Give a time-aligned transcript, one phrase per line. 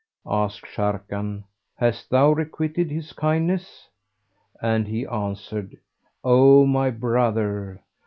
[0.25, 1.43] Asked Sharrkan,
[1.75, 3.87] 'Hast thou requited his kindness?";
[4.59, 5.77] and he answered,
[6.23, 7.83] "O my brother!